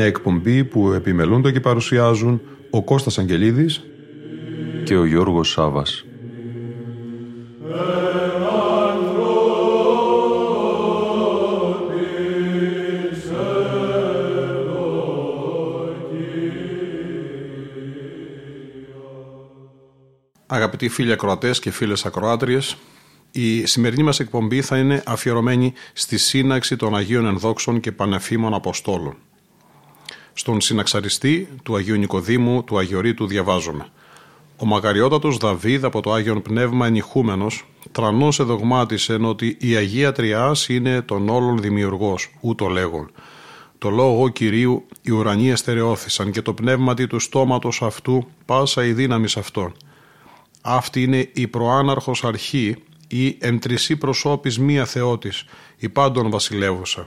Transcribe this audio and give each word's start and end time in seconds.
Μια 0.00 0.08
εκπομπή 0.08 0.64
που 0.64 0.92
επιμελούνται 0.92 1.52
και 1.52 1.60
παρουσιάζουν 1.60 2.40
ο 2.70 2.82
Κώστας 2.82 3.18
Αγγελίδης 3.18 3.80
και 4.84 4.96
ο 4.96 5.04
Γιώργος 5.04 5.50
Σάβας. 5.50 6.04
Αγαπητοί 20.46 20.88
φίλοι 20.88 21.12
ακροατές 21.12 21.58
και 21.58 21.70
φίλες 21.70 22.06
ακροάτριες, 22.06 22.76
η 23.30 23.66
σημερινή 23.66 24.02
μας 24.02 24.20
εκπομπή 24.20 24.62
θα 24.62 24.78
είναι 24.78 25.02
αφιερωμένη 25.06 25.72
στη 25.92 26.18
σύναξη 26.18 26.76
των 26.76 26.96
Αγίων 26.96 27.26
Ενδόξων 27.26 27.80
και 27.80 27.92
Πανεφήμων 27.92 28.54
Αποστόλων. 28.54 29.16
Στον 30.50 30.62
συναξαριστή 30.62 31.48
του 31.62 31.76
Αγίου 31.76 31.96
Νικοδήμου 31.96 32.64
του 32.64 32.78
Αγιορείτου 32.78 33.26
διαβάζουμε– 33.26 33.86
ο 34.62 34.66
μακαριότατος 34.66 35.36
Δαβίδ 35.36 35.84
από 35.84 36.00
το 36.00 36.12
Άγιον 36.12 36.42
Πνεύμα 36.42 36.86
ενηχούμενος 36.86 37.64
τρανός 37.92 38.40
εδογμάτισε 38.40 39.14
ότι 39.14 39.56
η 39.60 39.76
Αγία 39.76 40.12
Τριάς 40.12 40.68
είναι 40.68 41.02
τον 41.02 41.28
όλων 41.28 41.58
δημιουργός, 41.58 42.30
ούτω 42.40 42.66
λέγον. 42.66 43.10
Το 43.78 43.90
λόγο 43.90 44.28
Κυρίου 44.28 44.86
οι 45.02 45.10
ουρανοί 45.10 45.50
εστερεώθησαν 45.50 46.30
και 46.30 46.42
το 46.42 46.54
πνεύματι 46.54 47.06
του 47.06 47.18
στόματος 47.18 47.82
αυτού 47.82 48.26
πάσα 48.44 48.84
η 48.84 48.92
δύναμη 48.92 49.26
αυτών. 49.36 49.72
Αυτή 50.60 51.02
είναι 51.02 51.28
η 51.32 51.46
προάναρχος 51.46 52.24
αρχή 52.24 52.76
ή 53.08 53.36
εν 53.40 53.58
τρισή 53.58 53.96
προσώπης 53.96 54.58
μία 54.58 54.84
θεότης, 54.84 55.44
η 55.76 55.88
πάντων 55.88 56.30
βασιλεύουσα, 56.30 57.06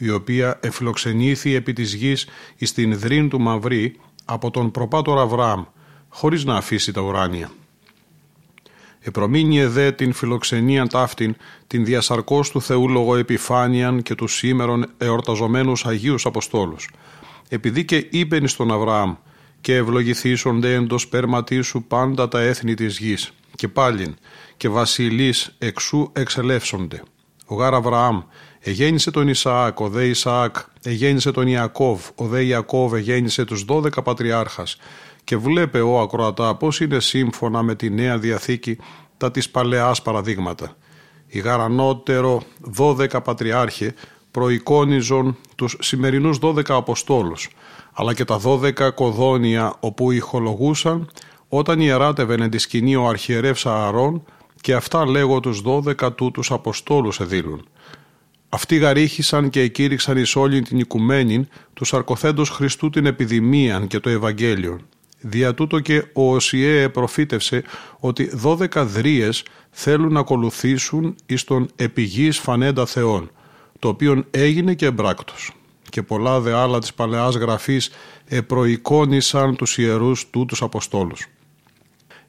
η 0.00 0.10
οποία 0.10 0.58
εφιλοξενήθη 0.62 1.54
επί 1.54 1.72
της 1.72 1.94
γης 1.94 2.26
εις 2.56 2.72
την 2.72 2.98
δρύν 2.98 3.28
του 3.28 3.40
Μαυρή 3.40 3.96
από 4.24 4.50
τον 4.50 4.70
προπάτορα 4.70 5.20
Αβραάμ, 5.20 5.64
χωρίς 6.08 6.44
να 6.44 6.56
αφήσει 6.56 6.92
τα 6.92 7.00
ουράνια. 7.00 7.50
Επρομήνιε 9.00 9.68
δε 9.68 9.92
την 9.92 10.12
φιλοξενίαν 10.12 10.88
ταύτην, 10.88 11.36
την 11.66 11.84
διασαρκός 11.84 12.50
του 12.50 12.62
Θεού 12.62 12.88
λόγω 12.88 13.16
επιφάνειαν 13.16 14.02
και 14.02 14.14
του 14.14 14.26
σήμερον 14.26 14.86
εορταζομένους 14.98 15.86
Αγίους 15.86 16.26
Αποστόλους. 16.26 16.90
Επειδή 17.48 17.84
και 17.84 18.06
είπεν 18.10 18.48
στον 18.48 18.72
Αβραάμ, 18.72 19.14
και 19.60 19.76
ευλογηθήσονται 19.76 20.74
εν 20.74 20.86
το 20.86 20.98
σπέρματί 20.98 21.60
σου 21.60 21.82
πάντα 21.82 22.28
τα 22.28 22.40
έθνη 22.40 22.74
της 22.74 22.98
γης, 22.98 23.32
και 23.54 23.68
πάλιν, 23.68 24.14
και 24.56 24.68
βασιλείς 24.68 25.54
εξού 25.58 26.10
εξελεύσονται. 26.12 27.02
Ο 27.50 27.54
γάρ 27.54 27.74
Αβραάμ 27.74 28.20
εγέννησε 28.60 29.10
τον 29.10 29.28
Ισαάκ, 29.28 29.80
ο 29.80 29.88
δε 29.88 30.04
Ισαάκ 30.04 30.56
εγέννησε 30.82 31.30
τον 31.30 31.46
Ιακώβ, 31.46 32.00
ο 32.14 32.26
δε 32.26 32.42
Ιακώβ 32.42 32.94
εγέννησε 32.94 33.44
τους 33.44 33.64
δώδεκα 33.64 34.02
πατριάρχας, 34.02 34.76
και 35.24 35.36
βλέπε 35.36 35.80
ο 35.80 36.00
ακροατά 36.00 36.54
πώς 36.54 36.80
είναι 36.80 37.00
σύμφωνα 37.00 37.62
με 37.62 37.74
τη 37.74 37.90
Νέα 37.90 38.18
Διαθήκη 38.18 38.78
τα 39.16 39.30
της 39.30 39.50
Παλαιάς 39.50 40.02
παραδείγματα. 40.02 40.76
Η 41.26 41.38
γαρανότερο 41.38 42.42
δώδεκα 42.60 43.20
πατριάρχε 43.20 43.94
προεικόνιζον 44.30 45.36
τους 45.56 45.76
σημερινούς 45.80 46.38
δώδεκα 46.38 46.74
Αποστόλους, 46.74 47.48
αλλά 47.92 48.14
και 48.14 48.24
τα 48.24 48.38
δώδεκα 48.38 48.90
κοδόνια 48.90 49.74
όπου 49.80 50.10
ηχολογούσαν 50.10 51.10
όταν 51.48 51.80
ιεράτευεν 51.80 52.40
εν 52.40 52.50
τη 52.50 52.58
σκηνή 52.58 52.96
ο 52.96 53.06
αρχιερεύς 53.06 53.66
Ααρών 53.66 54.24
και 54.60 54.74
αυτά 54.74 55.06
λέγω 55.06 55.40
τους 55.40 55.60
δώδεκα 55.60 56.12
τούτους 56.12 56.50
Αποστόλους 56.50 57.20
εδήλουν. 57.20 57.68
Αυτοί 58.48 58.76
γαρίχησαν 58.76 59.50
και 59.50 59.60
εκήρυξαν 59.60 60.16
εις 60.16 60.36
όλη 60.36 60.62
την 60.62 60.78
οικουμένη 60.78 61.48
τους 61.72 61.94
αρκοθέντος 61.94 62.50
Χριστού 62.50 62.90
την 62.90 63.06
επιδημίαν 63.06 63.86
και 63.86 64.00
το 64.00 64.10
Ευαγγέλιο 64.10 64.80
Δια 65.20 65.54
τούτο 65.54 65.80
και 65.80 66.04
ο 66.12 66.34
Οσιέ 66.34 66.88
προφήτευσε 66.88 67.62
ότι 67.98 68.36
δώδεκα 68.36 68.84
δρίες 68.84 69.44
θέλουν 69.70 70.12
να 70.12 70.20
ακολουθήσουν 70.20 71.14
εις 71.26 71.44
τον 71.44 71.68
επιγής 71.76 72.38
φανέντα 72.38 72.86
θεών, 72.86 73.30
το 73.78 73.88
οποίο 73.88 74.24
έγινε 74.30 74.74
και 74.74 74.86
εμπράκτος. 74.86 75.52
Και 75.88 76.02
πολλά 76.02 76.40
δε 76.40 76.52
άλλα 76.52 76.78
της 76.78 76.94
Παλαιάς 76.94 77.34
Γραφής 77.34 77.90
επροεικόνησαν 78.28 79.56
τους 79.56 79.78
ιερούς 79.78 80.30
τούτους 80.30 80.62
Αποστόλους. 80.62 81.26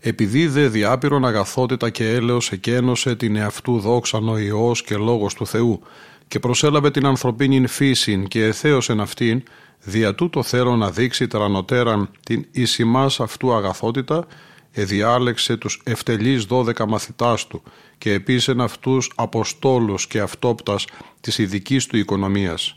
Επειδή 0.03 0.47
δε 0.47 0.67
διάπειρον 0.67 1.25
αγαθότητα 1.25 1.89
και 1.89 2.09
έλεος 2.09 2.51
εκένωσε 2.51 3.15
την 3.15 3.35
εαυτού 3.35 3.79
δόξαν 3.79 4.29
ο 4.29 4.37
Υιός 4.37 4.83
και 4.83 4.95
Λόγος 4.95 5.33
του 5.33 5.47
Θεού 5.47 5.81
και 6.27 6.39
προσέλαβε 6.39 6.91
την 6.91 7.05
ανθρωπίνην 7.05 7.67
φύσιν 7.67 8.27
και 8.27 8.43
εθέωσεν 8.43 8.99
αυτήν, 8.99 9.43
Δια 9.83 10.15
τούτο 10.15 10.43
θέλω 10.43 10.75
να 10.75 10.91
δείξει 10.91 11.27
τρανοτέραν 11.27 12.09
την 12.23 12.45
ίσημάς 12.51 13.19
αυτού 13.19 13.53
αγαθότητα, 13.53 14.25
εδιάλεξε 14.71 15.57
τους 15.57 15.81
ευτελείς 15.83 16.43
δώδεκα 16.43 16.87
μαθητάς 16.87 17.47
του 17.47 17.63
και 17.97 18.13
επίσεν 18.13 18.61
αυτούς 18.61 19.11
αποστόλους 19.15 20.07
και 20.07 20.19
αυτόπτας 20.19 20.85
της 21.21 21.37
ειδικής 21.37 21.85
του 21.85 21.97
οικονομίας. 21.97 22.75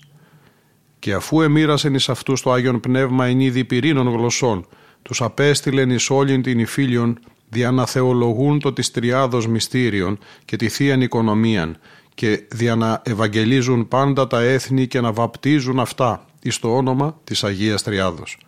Και 0.99 1.12
αφού 1.12 1.41
εμοίρασεν 1.41 1.95
εις 1.95 2.09
αυτούς 2.09 2.43
το 2.43 2.53
Άγιον 2.53 2.81
Πνεύμα 2.81 3.27
εν 3.27 3.41
είδη 3.41 3.65
πυρήνων 3.65 4.09
γλωσσών, 4.09 4.67
τους 5.04 5.22
απέστειλεν 5.22 5.91
εις 5.91 6.10
όλην 6.10 6.42
την 6.42 6.59
υφήλιον 6.59 7.19
δια 7.48 7.70
να 7.70 7.87
θεολογούν 7.87 8.60
το 8.60 8.72
της 8.72 8.91
τριάδος 8.91 9.47
μυστήριων 9.47 10.19
και 10.44 10.56
τη 10.56 10.69
Θείαν 10.69 11.00
Οικονομίαν 11.00 11.76
και 12.15 12.47
δια 12.53 12.75
να 12.76 13.03
ευαγγελίζουν 13.04 13.88
πάντα 13.88 14.26
τα 14.26 14.41
έθνη 14.41 14.87
και 14.87 15.00
να 15.00 15.12
βαπτίζουν 15.12 15.81
αυτά 15.81 16.26
εις 16.43 16.59
το 16.59 16.76
όνομα 16.76 17.20
της 17.25 17.44
Αγίας 17.44 17.82
Τριάδος. 17.82 18.38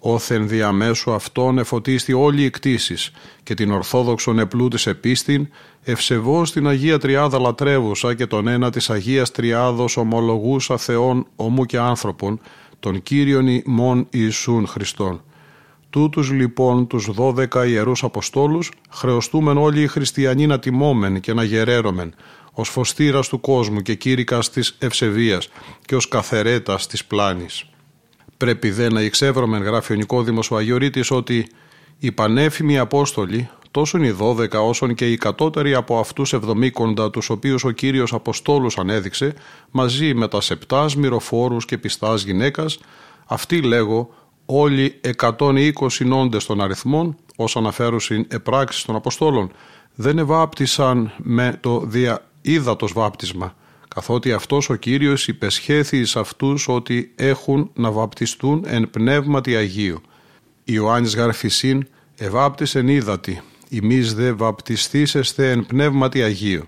Όθεν 0.00 0.48
διαμέσου 0.48 1.12
αυτόν 1.12 1.58
εφωτίστη 1.58 2.12
όλη 2.12 2.42
η 2.42 2.50
κτήσεις 2.50 3.10
και 3.42 3.54
την 3.54 3.72
Ορθόδοξον 3.72 4.38
επλούτης 4.38 4.86
επίστην, 4.86 5.48
ευσεβώς 5.82 6.52
την 6.52 6.68
Αγία 6.68 6.98
Τριάδα 6.98 7.38
λατρεύουσα 7.38 8.14
και 8.14 8.26
τον 8.26 8.48
ένα 8.48 8.70
της 8.70 8.90
Αγίας 8.90 9.30
Τριάδος 9.30 9.96
ομολογούσα 9.96 10.76
Θεών 10.76 11.26
ομού 11.36 11.64
και 11.64 11.78
άνθρωπον, 11.78 12.40
τον 12.80 13.02
Κύριον 13.02 13.46
ημών 13.46 14.06
Ιησούν 14.10 14.66
Χριστόν. 14.66 15.22
Τούτους 15.90 16.30
λοιπόν 16.30 16.86
τους 16.86 17.10
δώδεκα 17.10 17.66
ιερούς 17.66 18.02
Αποστόλους 18.02 18.70
χρεωστούμεν 18.90 19.56
όλοι 19.56 19.82
οι 19.82 19.86
χριστιανοί 19.86 20.46
να 20.46 20.58
τιμώμεν 20.58 21.20
και 21.20 21.32
να 21.32 21.42
γερέρωμεν, 21.42 22.14
ως 22.52 22.68
φωστήρας 22.68 23.28
του 23.28 23.40
κόσμου 23.40 23.80
και 23.80 23.94
κήρυκας 23.94 24.50
της 24.50 24.76
ευσεβίας 24.78 25.48
και 25.84 25.96
ως 25.96 26.08
καθερέτας 26.08 26.86
της 26.86 27.04
πλάνης. 27.04 27.64
Πρέπει 28.36 28.70
δε 28.70 28.88
να 28.88 29.00
εξεύρωμεν, 29.00 29.62
γράφει 29.62 29.92
ο 29.92 29.96
Νικόδημος 29.96 30.50
ο 30.50 30.56
Αγιορείτης, 30.56 31.10
ότι 31.10 31.48
οι 31.98 32.12
πανέφημοι 32.12 32.78
Απόστολοι, 32.78 33.48
τόσο 33.70 33.98
οι 33.98 34.10
δώδεκα 34.10 34.60
όσον 34.60 34.94
και 34.94 35.12
οι 35.12 35.16
κατώτεροι 35.16 35.74
από 35.74 35.98
αυτούς 35.98 36.32
εβδομήκοντα, 36.32 37.10
τους 37.10 37.30
οποίους 37.30 37.64
ο 37.64 37.70
κύριος 37.70 38.12
Αποστόλους 38.12 38.78
ανέδειξε, 38.78 39.34
μαζί 39.70 40.14
με 40.14 40.28
τα 40.28 40.40
σεπτά 40.40 40.86
μυροφόρου 40.96 41.56
και 41.56 41.78
πιστάς 41.78 42.22
γυναίκας, 42.22 42.78
αυτοί 43.26 43.62
λέγω 43.62 44.10
όλοι 44.50 45.00
120 45.20 45.72
νόντες 46.04 46.46
των 46.46 46.60
αριθμών, 46.60 47.16
όσο 47.36 47.58
αναφέρουν 47.58 48.00
επράξει 48.28 48.86
των 48.86 48.94
Αποστόλων, 48.94 49.50
δεν 49.94 50.18
ευάπτισαν 50.18 51.12
με 51.16 51.58
το 51.60 51.80
δια 51.80 52.24
ύδατος 52.42 52.92
βάπτισμα, 52.92 53.54
καθότι 53.88 54.32
αυτός 54.32 54.70
ο 54.70 54.74
Κύριος 54.74 55.28
υπεσχέθη 55.28 55.98
εις 55.98 56.16
αυτούς 56.16 56.68
ότι 56.68 57.12
έχουν 57.16 57.70
να 57.74 57.90
βαπτιστούν 57.90 58.64
εν 58.66 58.90
πνεύματι 58.90 59.56
Αγίου. 59.56 60.00
Ιωάννης 60.64 61.16
Γαρφισίν 61.16 61.86
ευάπτισεν 62.16 62.88
ύδατη, 62.88 63.42
ημείς 63.68 64.14
δε 64.14 64.32
βαπτιστήσεστε 64.32 65.50
εν 65.50 65.66
πνεύματι 65.66 66.22
Αγίου. 66.22 66.64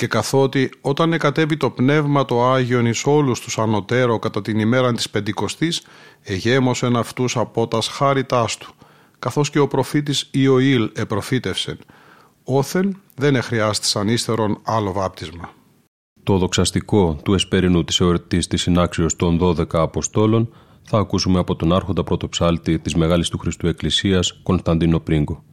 Και 0.00 0.06
καθότι 0.06 0.70
όταν 0.80 1.12
εκατέβει 1.12 1.56
το 1.56 1.70
πνεύμα 1.70 2.24
το 2.24 2.44
Άγιον 2.44 2.86
εις 2.86 3.04
όλους 3.06 3.40
τους 3.40 3.58
ανωτέρω 3.58 4.18
κατά 4.18 4.42
την 4.42 4.58
ημέρα 4.58 4.92
της 4.92 5.10
Πεντηκοστής, 5.10 5.82
εγέμωσεν 6.22 6.96
αυτούς 6.96 7.36
από 7.36 7.68
τας 7.68 7.88
χάριτάς 7.88 8.56
του, 8.56 8.72
καθώς 9.18 9.50
και 9.50 9.58
ο 9.58 9.68
προφήτης 9.68 10.28
Ιωήλ 10.32 10.90
επροφήτευσεν, 10.94 11.78
όθεν 12.44 13.00
δεν 13.14 13.36
εχρειάστησαν 13.36 14.08
ύστερον 14.08 14.58
άλλο 14.62 14.92
βάπτισμα. 14.92 15.50
Το 16.22 16.38
δοξαστικό 16.38 17.20
του 17.24 17.34
εσπερινού 17.34 17.84
της 17.84 18.00
εορτής 18.00 18.46
της 18.46 18.62
συνάξεως 18.62 19.16
των 19.16 19.38
12 19.42 19.64
Αποστόλων 19.72 20.52
θα 20.82 20.98
ακούσουμε 20.98 21.38
από 21.38 21.56
τον 21.56 21.72
άρχοντα 21.72 22.04
πρωτοψάλτη 22.04 22.78
της 22.78 22.94
Μεγάλης 22.94 23.28
του 23.28 23.38
Χριστού 23.38 23.66
Εκκλησίας 23.66 24.40
Κωνσταντίνο 24.42 25.00
Πρίγκο. 25.00 25.44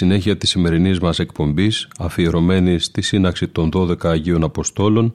Συνέχεια 0.00 0.36
της 0.36 0.50
σημερινής 0.50 1.00
μας 1.00 1.18
εκπομπής, 1.18 1.88
αφιερωμένη 1.98 2.78
στη 2.78 3.02
σύναξη 3.02 3.48
των 3.48 3.70
12 3.72 4.08
Αγίων 4.08 4.42
Αποστόλων, 4.42 5.12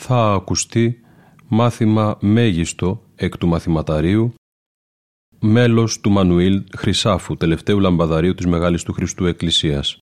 θα 0.00 0.32
ακουστεί 0.32 1.00
μάθημα 1.48 2.18
μέγιστο 2.20 3.02
εκ 3.14 3.36
του 3.36 3.46
μαθηματαρίου, 3.46 4.34
μέλος 5.40 6.00
του 6.00 6.10
Μανουήλ 6.10 6.64
Χρυσάφου, 6.76 7.36
τελευταίου 7.36 7.80
λαμπαδαρίου 7.80 8.34
της 8.34 8.46
Μεγάλης 8.46 8.82
του 8.82 8.92
Χριστού 8.92 9.26
Εκκλησίας. 9.26 9.98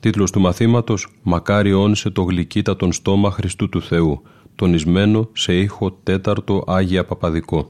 Τίτλος 0.00 0.30
του 0.30 0.40
μαθήματος 0.40 1.18
«Μακάρι 1.22 1.72
όνσε 1.72 2.10
το 2.10 2.22
γλυκύτατον 2.22 2.92
στόμα 2.92 3.30
Χριστού 3.30 3.68
του 3.68 3.82
Θεού», 3.82 4.22
τονισμένο 4.54 5.30
σε 5.32 5.58
ήχο 5.58 5.92
τέταρτο 5.92 6.64
Άγια 6.66 7.04
Παπαδικό. 7.04 7.66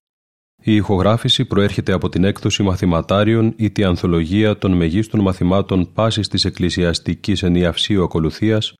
Η 0.68 0.74
ηχογράφηση 0.74 1.44
προέρχεται 1.44 1.92
από 1.92 2.08
την 2.08 2.24
έκδοση 2.24 2.62
μαθηματάριων 2.62 3.52
ή 3.56 3.70
τη 3.70 3.84
ανθολογία 3.84 4.58
των 4.58 4.72
μεγίστων 4.72 5.20
μαθημάτων 5.20 5.92
πάσης 5.92 6.28
της 6.28 6.44
εκκλησιαστικής 6.44 7.42
ενιαυσίου 7.42 8.02
ακολουθίας, 8.02 8.74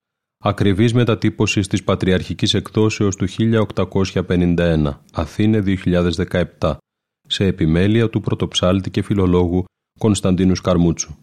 ακριβής 0.45 0.95
μετατύπωσης 0.95 1.67
της 1.67 1.85
Πατριαρχικής 1.85 2.55
Εκδόσεως 2.55 3.17
του 3.17 3.27
1851, 3.29 5.01
Αθήνε 5.13 5.63
2017, 6.61 6.77
σε 7.27 7.45
επιμέλεια 7.45 8.11
του 8.11 8.21
πρωτοψάλτη 8.21 8.91
και 8.91 9.03
φιλολόγου 9.03 9.65
Κωνσταντίνου 9.99 10.55
Σκαρμούτσου. 10.55 11.15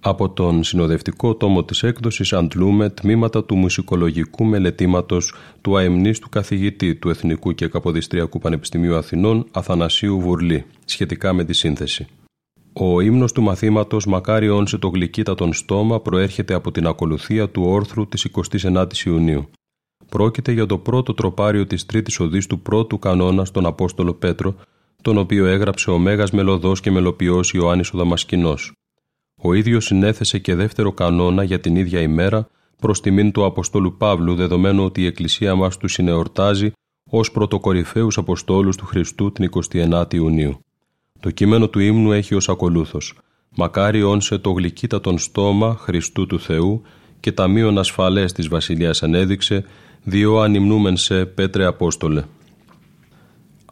Από 0.00 0.30
τον 0.30 0.64
συνοδευτικό 0.64 1.34
τόμο 1.34 1.64
της 1.64 1.82
έκδοσης 1.82 2.32
Αντλούμε 2.32 2.88
τμήματα 2.88 3.44
του 3.44 3.56
μουσικολογικού 3.56 4.44
μελετήματος 4.44 5.34
του 5.60 5.76
αεμνίστου 5.76 6.28
καθηγητή 6.28 6.94
του 6.94 7.08
Εθνικού 7.08 7.52
και 7.52 7.68
Καποδιστριακού 7.68 8.38
Πανεπιστημίου 8.38 8.96
Αθηνών 8.96 9.46
Αθανασίου 9.50 10.20
Βουρλή 10.20 10.64
σχετικά 10.84 11.32
με 11.32 11.44
τη 11.44 11.52
σύνθεση. 11.52 12.06
Ο 12.72 13.00
ύμνος 13.00 13.32
του 13.32 13.42
μαθήματος 13.42 14.06
«Μακάριον 14.06 14.66
σε 14.66 14.78
το 14.78 14.88
γλυκύτατον 14.88 15.52
στόμα» 15.52 16.00
προέρχεται 16.00 16.54
από 16.54 16.70
την 16.70 16.86
ακολουθία 16.86 17.48
του 17.48 17.62
όρθρου 17.66 18.08
της 18.08 18.26
29ης 18.52 19.04
Ιουνίου. 19.06 19.48
Πρόκειται 20.08 20.52
για 20.52 20.66
το 20.66 20.78
πρώτο 20.78 21.14
τροπάριο 21.14 21.66
της 21.66 21.86
τρίτης 21.86 22.20
οδής 22.20 22.46
του 22.46 22.60
πρώτου 22.60 22.98
κανόνα 22.98 23.44
στον 23.44 23.66
Απόστολο 23.66 24.14
Πέτρο, 24.14 24.54
τον 25.02 25.18
οποίο 25.18 25.46
έγραψε 25.46 25.90
ο 25.90 25.98
Μέγας 25.98 26.30
Μελωδός 26.30 26.80
και 26.80 26.90
Μελοποιός 26.90 27.52
Ιωάννης 27.52 27.92
ο 27.92 27.98
Δαμασκηνός. 27.98 28.77
Ο 29.40 29.54
ίδιος 29.54 29.84
συνέθεσε 29.84 30.38
και 30.38 30.54
δεύτερο 30.54 30.92
κανόνα 30.92 31.42
για 31.42 31.60
την 31.60 31.76
ίδια 31.76 32.00
ημέρα 32.00 32.48
προς 32.80 33.00
τιμήν 33.00 33.32
του 33.32 33.44
Αποστόλου 33.44 33.96
Παύλου, 33.96 34.34
δεδομένου 34.34 34.84
ότι 34.84 35.02
η 35.02 35.06
Εκκλησία 35.06 35.54
μας 35.54 35.76
τους 35.76 35.92
συνεορτάζει 35.92 36.72
ως 37.10 37.30
πρωτοκορυφαίους 37.30 38.18
Αποστόλους 38.18 38.76
του 38.76 38.86
Χριστού 38.86 39.32
την 39.32 39.50
29η 39.70 40.14
Ιουνίου. 40.14 40.58
Το 41.20 41.30
κείμενο 41.30 41.68
του 41.68 41.78
ύμνου 41.78 42.12
έχει 42.12 42.34
ως 42.34 42.48
ακολούθος 42.48 43.14
«Μακάρι 43.56 44.02
όνσε 44.02 44.38
το 44.38 44.50
γλυκύτατον 44.50 45.18
στόμα 45.18 45.76
Χριστού 45.76 46.26
του 46.26 46.40
Θεού 46.40 46.82
και 47.20 47.32
ταμείων 47.32 47.78
ασφαλές 47.78 48.32
της 48.32 48.48
Βασιλείας 48.48 49.02
ανέδειξε, 49.02 49.64
δύο 50.04 50.38
ανυμνούμεν 50.38 50.96
σε 50.96 51.24
Πέτρε 51.24 51.64
Απόστολε». 51.64 52.22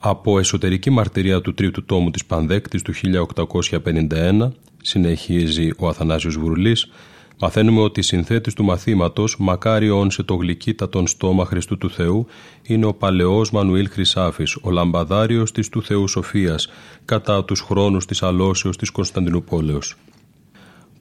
Από 0.01 0.39
εσωτερική 0.39 0.91
μαρτυρία 0.91 1.41
του 1.41 1.55
τρίτου 1.55 1.85
τόμου 1.85 2.11
της 2.11 2.25
Πανδέκτης 2.25 2.83
του 2.83 2.93
1851, 2.95 4.51
συνεχίζει 4.87 5.71
ο 5.79 5.89
Αθανάσιος 5.89 6.39
Βουρλής, 6.39 6.91
μαθαίνουμε 7.41 7.81
ότι 7.81 8.03
συνθέτης 8.03 8.55
του 8.55 8.65
μαθήματος 8.65 9.37
«Μακάριον 9.39 10.11
σε 10.11 10.23
το 10.23 10.35
γλυκύτατον 10.35 11.07
στόμα 11.07 11.45
Χριστού 11.45 11.79
του 11.79 11.91
Θεού» 11.91 12.27
είναι 12.63 12.87
ο 12.87 12.95
παλαιός 12.95 13.51
Μανουήλ 13.51 13.89
Χρυσάφης, 13.91 14.57
ο 14.63 14.71
λαμπαδάριος 14.71 15.53
της 15.53 15.69
του 15.69 15.83
Θεού 15.83 16.09
Σοφίας, 16.09 16.69
κατά 17.05 17.45
τους 17.45 17.61
χρόνους 17.61 18.07
της 18.07 18.23
αλώσεως 18.23 18.77
της 18.77 18.91
Κωνσταντινούπολεως. 18.91 19.95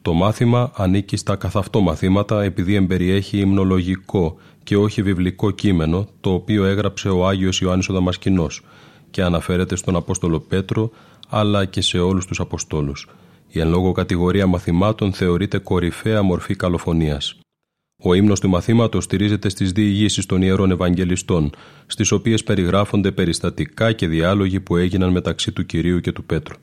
Το 0.01 0.13
μάθημα 0.13 0.71
ανήκει 0.75 1.17
στα 1.17 1.35
καθαυτό 1.35 1.81
μαθήματα 1.81 2.43
επειδή 2.43 2.75
εμπεριέχει 2.75 3.37
υμνολογικό 3.37 4.37
και 4.63 4.77
όχι 4.77 5.01
βιβλικό 5.01 5.51
κείμενο, 5.51 6.07
το 6.21 6.33
οποίο 6.33 6.65
έγραψε 6.65 7.09
ο 7.09 7.27
Άγιος 7.27 7.59
Ιωάννης 7.59 7.89
ο 7.89 7.93
Δαμασκηνός 7.93 8.61
και 9.11 9.23
αναφέρεται 9.23 9.75
στον 9.75 9.95
Απόστολο 9.95 10.39
Πέτρο 10.39 10.91
αλλά 11.29 11.65
και 11.65 11.81
σε 11.81 11.99
όλους 11.99 12.25
τους 12.25 12.39
Αποστόλους. 12.39 13.07
Η 13.55 13.59
εν 13.59 13.69
λόγω 13.69 13.91
κατηγορία 13.91 14.47
μαθημάτων 14.47 15.13
θεωρείται 15.13 15.57
κορυφαία 15.57 16.21
μορφή 16.21 16.55
καλοφωνίας. 16.55 17.39
Ο 18.03 18.13
ύμνος 18.13 18.39
του 18.39 18.49
μαθήματος 18.49 19.03
στηρίζεται 19.03 19.49
στις 19.49 19.71
διηγήσεις 19.71 20.25
των 20.25 20.41
Ιερών 20.41 20.71
Ευαγγελιστών, 20.71 21.49
στις 21.85 22.11
οποίες 22.11 22.43
περιγράφονται 22.43 23.11
περιστατικά 23.11 23.91
και 23.91 24.07
διάλογοι 24.07 24.59
που 24.59 24.75
έγιναν 24.75 25.11
μεταξύ 25.11 25.51
του 25.51 25.65
Κυρίου 25.65 25.99
και 25.99 26.11
του 26.11 26.23
Πέτρου. 26.23 26.55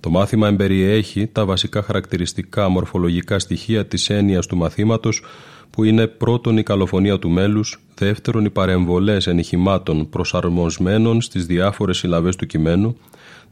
Το 0.00 0.10
μάθημα 0.10 0.48
εμπεριέχει 0.48 1.26
τα 1.26 1.44
βασικά 1.44 1.82
χαρακτηριστικά 1.82 2.68
μορφολογικά 2.68 3.38
στοιχεία 3.38 3.86
της 3.86 4.10
έννοιας 4.10 4.46
του 4.46 4.56
μαθήματος, 4.56 5.22
που 5.70 5.84
είναι 5.84 6.06
πρώτον 6.06 6.56
η 6.56 6.62
καλοφωνία 6.62 7.18
του 7.18 7.30
μέλους, 7.30 7.80
δεύτερον 7.94 8.44
οι 8.44 8.50
παρεμβολές 8.50 9.26
ενηχημάτων 9.26 10.08
προσαρμοσμένων 10.08 11.20
στις 11.20 11.46
διάφορες 11.46 11.98
συλλαβές 11.98 12.36
του 12.36 12.46
κειμένου, 12.46 12.96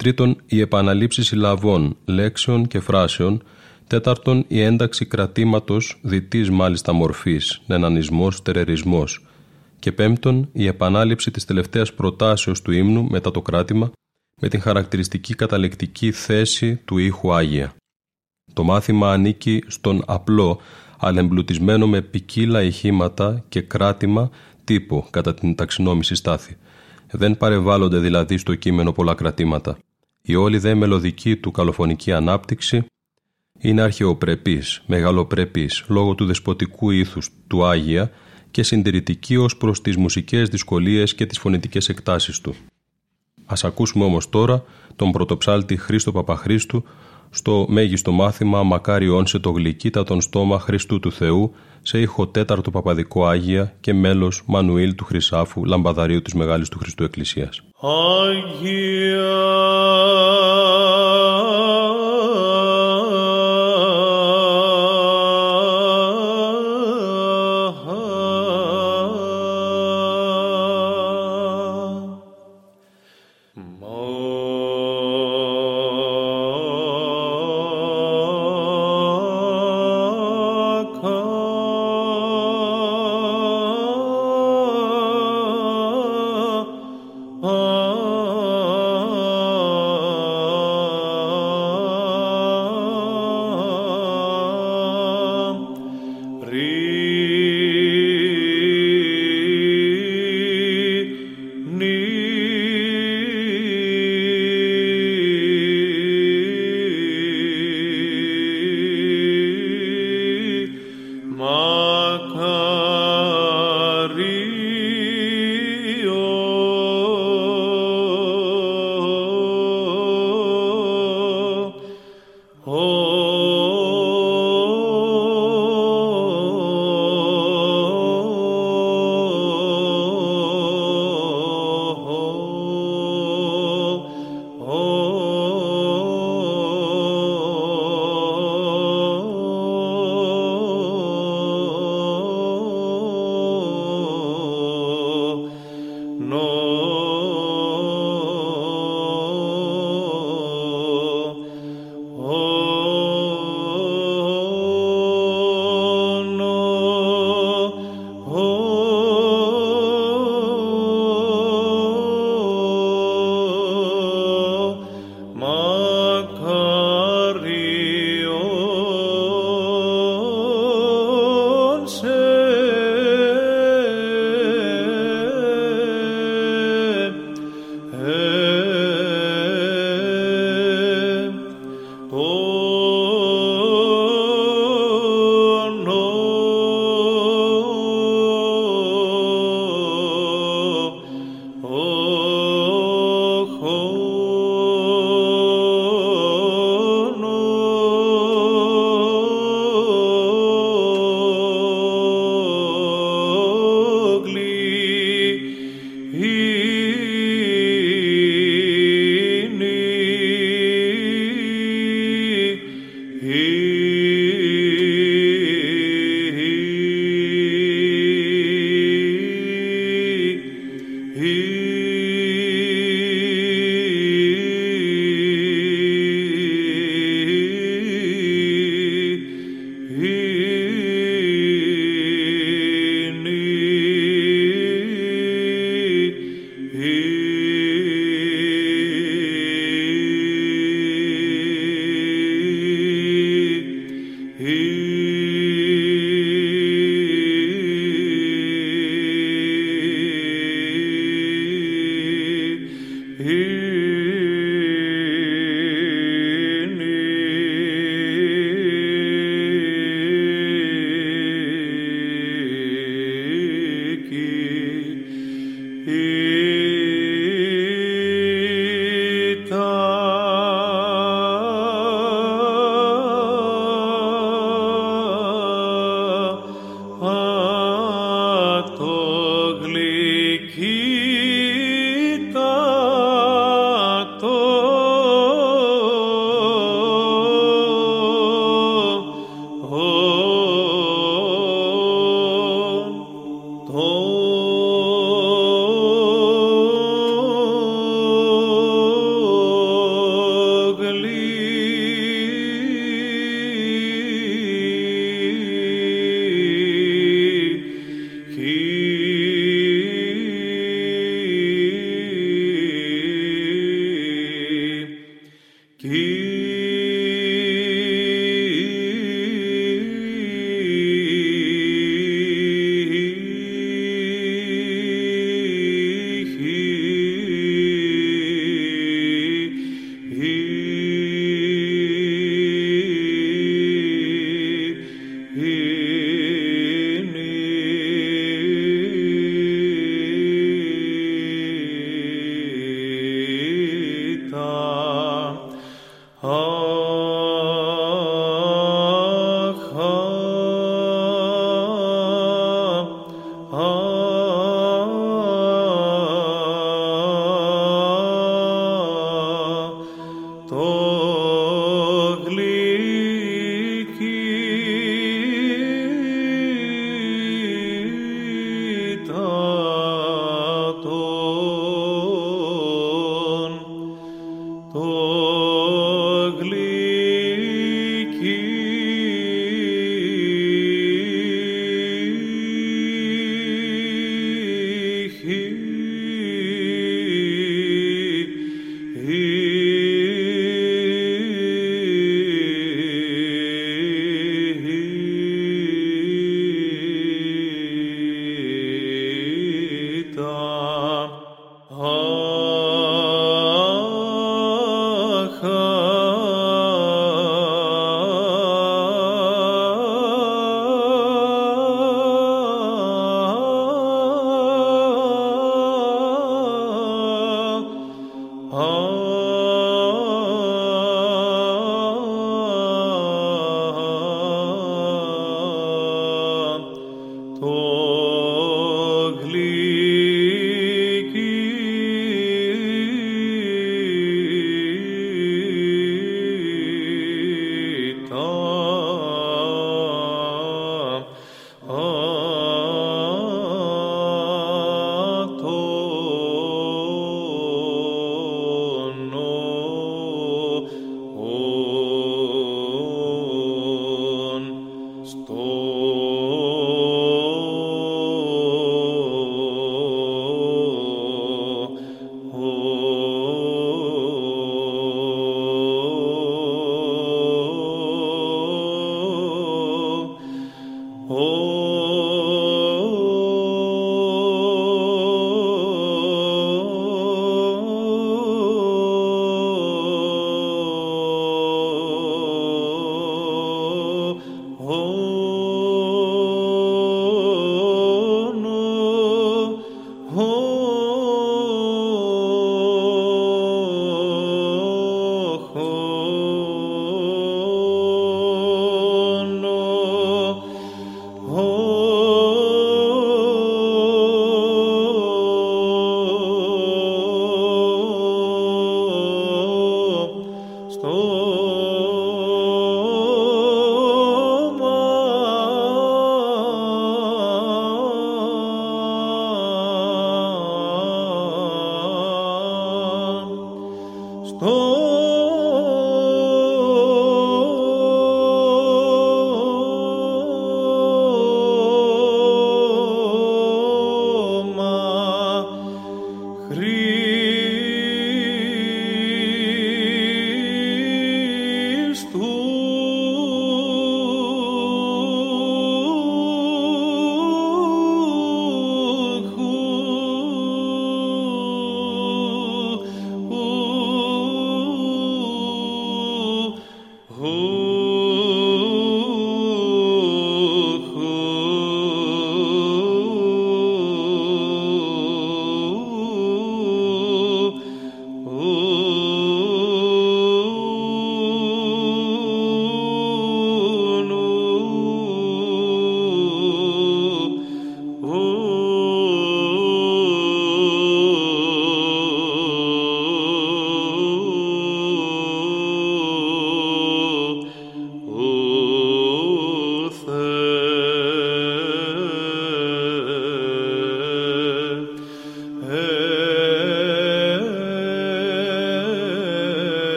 Τρίτον, 0.00 0.36
η 0.46 0.60
επαναλήψη 0.60 1.22
συλλαβών, 1.22 1.96
λέξεων 2.04 2.66
και 2.66 2.80
φράσεων. 2.80 3.42
Τέταρτον, 3.86 4.44
η 4.48 4.60
ένταξη 4.60 5.06
κρατήματος 5.06 5.98
διτής 6.02 6.50
μάλιστα 6.50 6.92
μορφής, 6.92 7.60
νενανισμός, 7.66 8.42
τερερισμός. 8.42 9.26
Και 9.78 9.92
πέμπτον, 9.92 10.48
η 10.52 10.66
επανάληψη 10.66 11.30
της 11.30 11.44
τελευταίας 11.44 11.94
προτάσεως 11.94 12.62
του 12.62 12.72
ύμνου 12.72 13.04
μετά 13.04 13.30
το 13.30 13.42
κράτημα, 13.42 13.90
με 14.40 14.48
την 14.48 14.60
χαρακτηριστική 14.60 15.34
καταλεκτική 15.34 16.12
θέση 16.12 16.76
του 16.76 16.98
ήχου 16.98 17.32
Άγια. 17.34 17.74
Το 18.52 18.62
μάθημα 18.62 19.12
ανήκει 19.12 19.64
στον 19.66 20.02
απλό, 20.06 20.60
αλλά 20.98 21.20
εμπλουτισμένο 21.20 21.86
με 21.86 22.00
ποικίλα 22.00 22.62
ηχήματα 22.62 23.44
και 23.48 23.60
κράτημα 23.60 24.30
τύπο 24.64 25.06
κατά 25.10 25.34
την 25.34 25.54
ταξινόμηση 25.54 26.14
στάθη. 26.14 26.56
Δεν 27.10 27.36
παρεβάλλονται 27.36 27.98
δηλαδή 27.98 28.36
στο 28.36 28.54
κείμενο 28.54 28.92
πολλά 28.92 29.14
κρατήματα. 29.14 29.78
Η 30.22 30.34
όλη 30.34 30.58
δε 30.58 30.74
μελωδική 30.74 31.36
του 31.36 31.50
καλοφωνική 31.50 32.12
ανάπτυξη 32.12 32.84
είναι 33.58 33.82
αρχαιοπρεπής, 33.82 34.82
μεγαλοπρεπής, 34.86 35.84
λόγω 35.88 36.14
του 36.14 36.26
δεσποτικού 36.26 36.90
ήθους 36.90 37.28
του 37.46 37.64
Άγια 37.64 38.10
και 38.50 38.62
συντηρητική 38.62 39.36
ως 39.36 39.56
προς 39.56 39.80
τις 39.80 39.96
μουσικές 39.96 40.48
δυσκολίες 40.48 41.14
και 41.14 41.26
τις 41.26 41.38
φωνητικές 41.38 41.88
εκτάσεις 41.88 42.40
του. 42.40 42.54
Ας 43.46 43.64
ακούσουμε 43.64 44.04
όμως 44.04 44.28
τώρα 44.28 44.64
τον 44.96 45.12
πρωτοψάλτη 45.12 45.76
Χρήστο 45.76 46.12
Παπαχρίστου 46.12 46.84
στο 47.30 47.66
μέγιστο 47.68 48.12
μάθημα 48.12 48.62
«Μακάριον 48.62 49.26
σε 49.26 49.38
το 49.38 49.50
γλυκύτατον 49.50 50.20
στόμα 50.20 50.58
Χριστού 50.58 51.00
του 51.00 51.12
Θεού» 51.12 51.54
σε 51.82 52.00
ήχο 52.00 52.26
τέταρτο 52.26 52.70
παπαδικό 52.70 53.26
Άγια 53.26 53.74
και 53.80 53.94
μέλος 53.94 54.42
Μανουήλ 54.46 54.94
του 54.94 55.04
Χρυσάφου, 55.04 55.64
λαμπαδαρίου 55.64 56.22
της 56.22 56.34
Μεγάλης 56.34 56.68
του 56.68 56.78
Χριστού 56.78 57.04
Εκκλησίας. 57.04 57.62
Άγια 57.80 59.30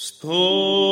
Stop. 0.00 0.87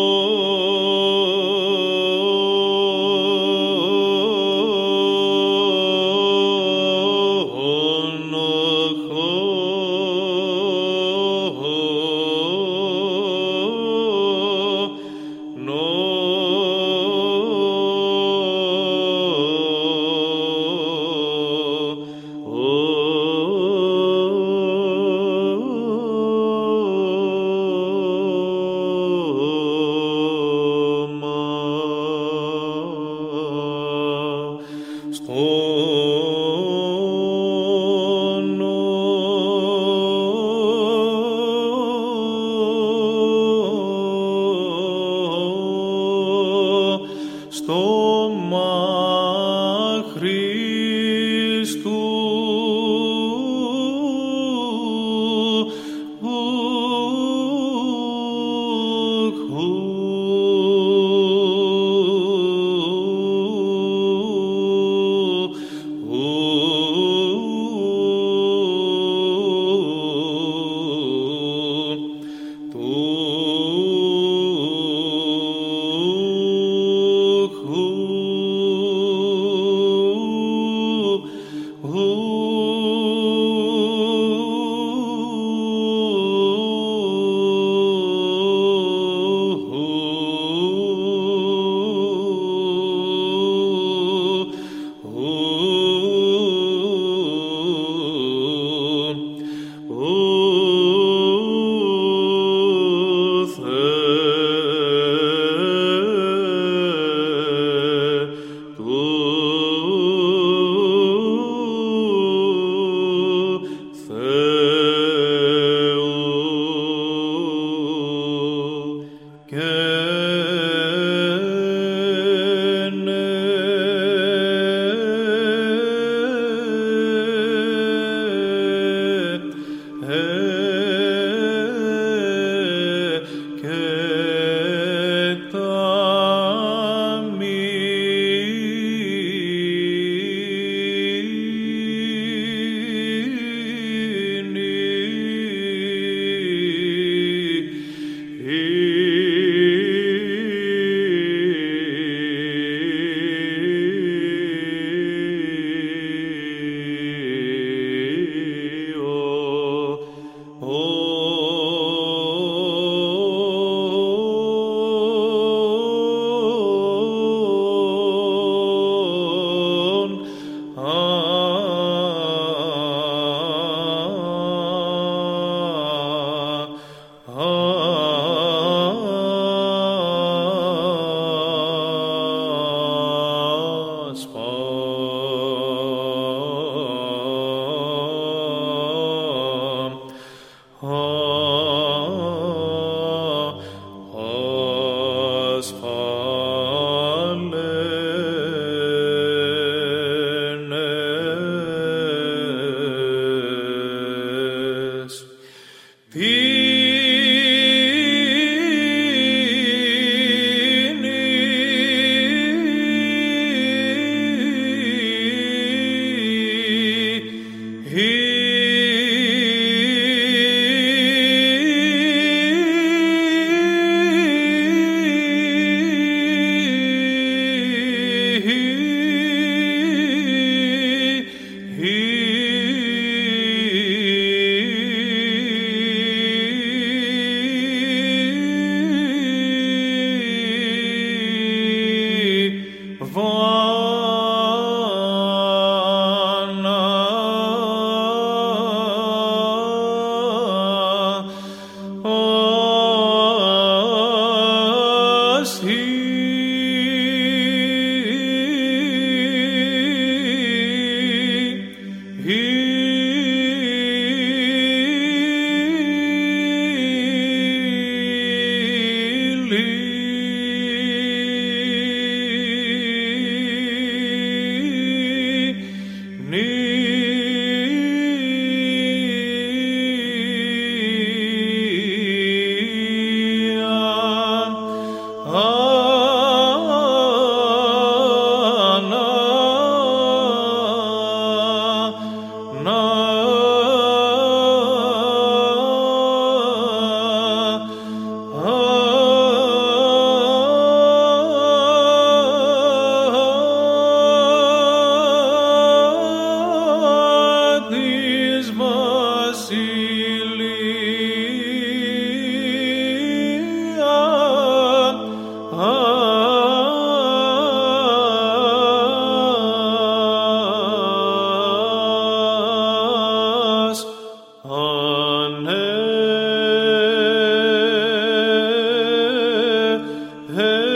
Amen. 330.47 330.76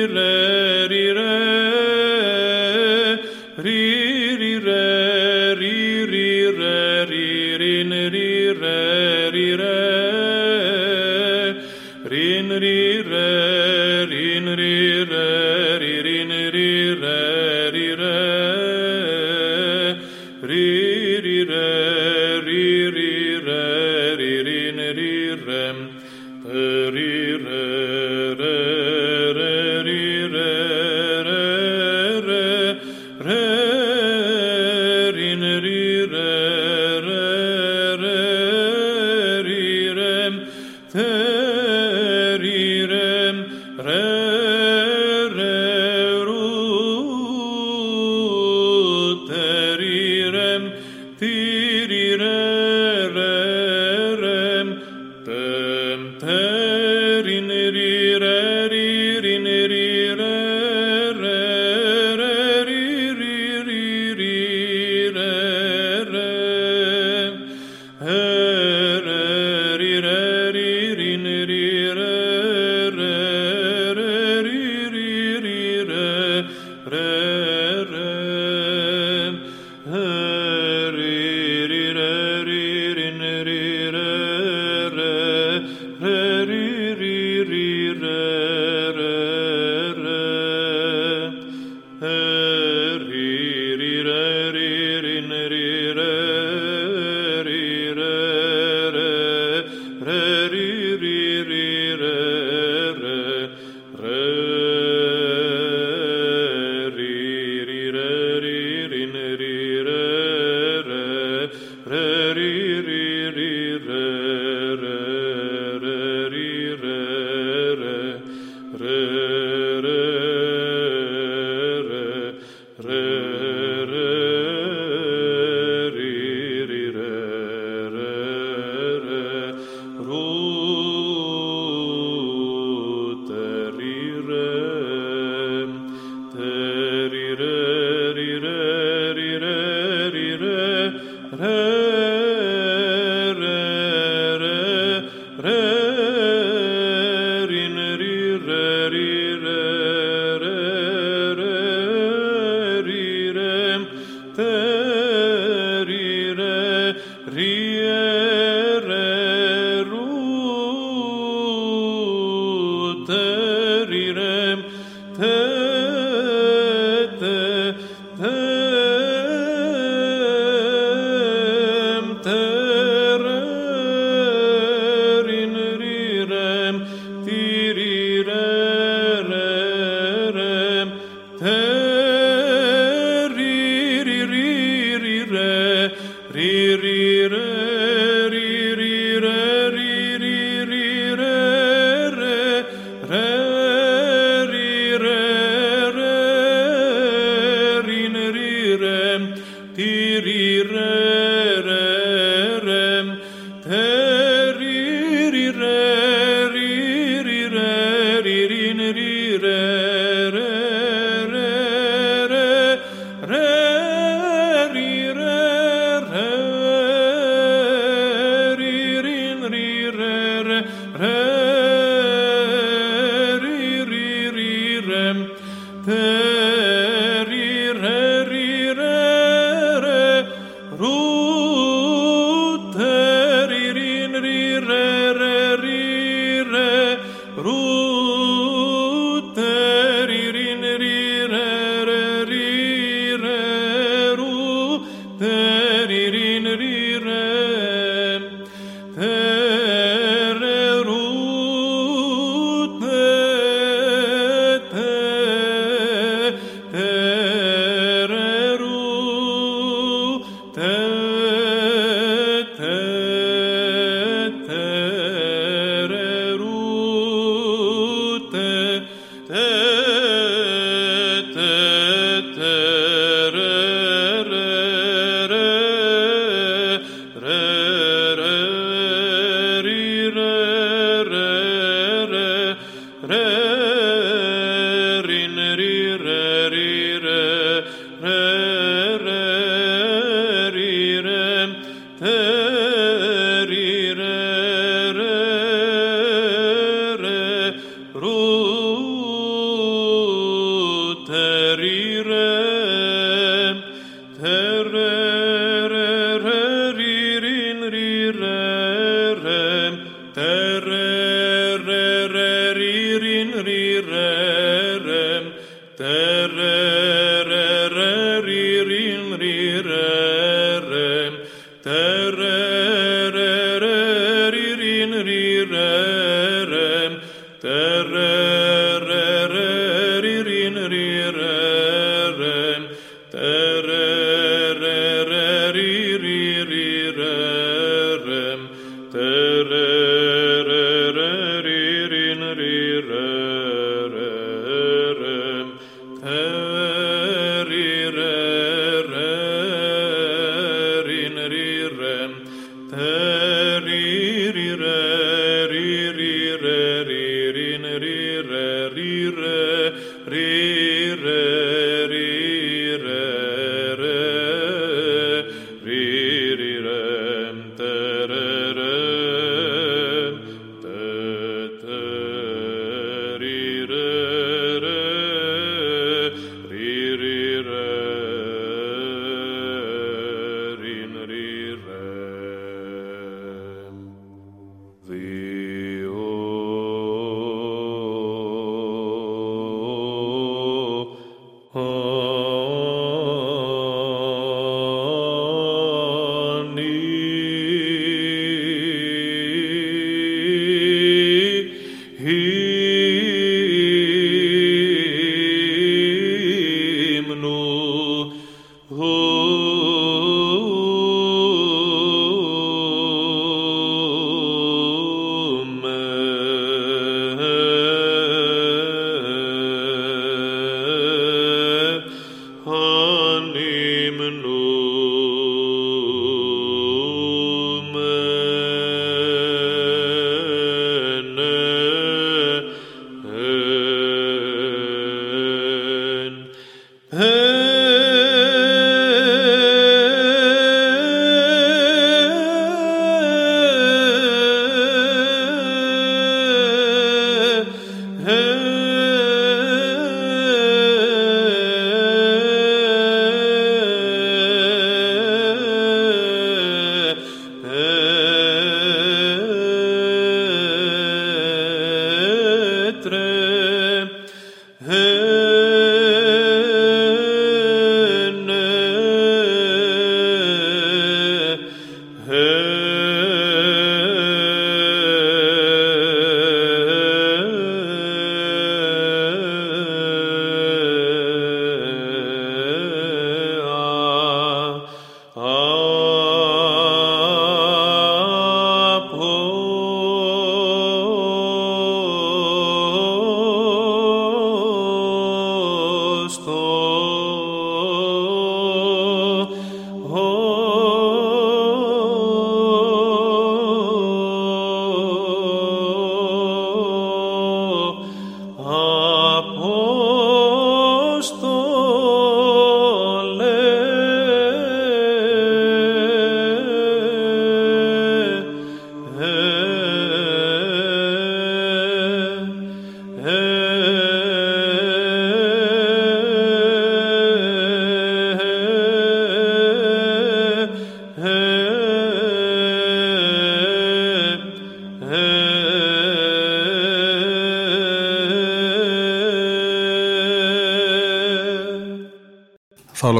Spirit. 0.00 0.49